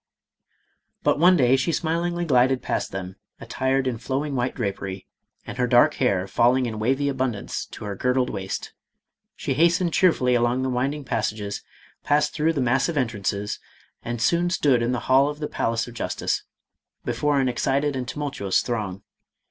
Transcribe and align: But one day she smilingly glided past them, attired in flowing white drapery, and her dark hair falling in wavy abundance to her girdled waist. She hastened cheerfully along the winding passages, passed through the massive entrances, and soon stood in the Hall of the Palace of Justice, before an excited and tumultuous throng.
But 1.03 1.19
one 1.19 1.37
day 1.37 1.55
she 1.55 1.71
smilingly 1.71 2.25
glided 2.25 2.63
past 2.63 2.91
them, 2.91 3.17
attired 3.39 3.85
in 3.85 3.99
flowing 3.99 4.33
white 4.35 4.55
drapery, 4.55 5.05
and 5.45 5.59
her 5.59 5.67
dark 5.67 5.93
hair 6.01 6.25
falling 6.25 6.65
in 6.65 6.79
wavy 6.79 7.07
abundance 7.07 7.67
to 7.67 7.85
her 7.85 7.95
girdled 7.95 8.31
waist. 8.31 8.73
She 9.35 9.53
hastened 9.53 9.93
cheerfully 9.93 10.33
along 10.33 10.63
the 10.63 10.71
winding 10.71 11.03
passages, 11.05 11.61
passed 12.03 12.33
through 12.33 12.53
the 12.53 12.61
massive 12.61 12.97
entrances, 12.97 13.59
and 14.01 14.19
soon 14.19 14.49
stood 14.49 14.81
in 14.81 14.91
the 14.91 15.01
Hall 15.01 15.29
of 15.29 15.37
the 15.37 15.47
Palace 15.47 15.87
of 15.87 15.93
Justice, 15.93 16.45
before 17.05 17.39
an 17.39 17.47
excited 17.47 17.95
and 17.95 18.07
tumultuous 18.07 18.61
throng. 18.63 19.03